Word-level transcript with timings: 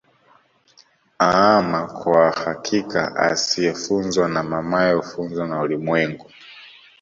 Aama 1.19 1.87
kwa 1.87 2.31
hakika 2.31 3.15
asiyefunzwa 3.15 4.29
na 4.29 4.43
mamaye 4.43 4.93
hufuzwa 4.93 5.47
na 5.47 5.61
ulimwengu 5.61 6.25